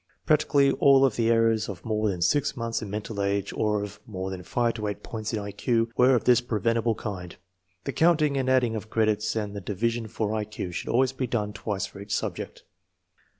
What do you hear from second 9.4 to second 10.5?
the divi sion for I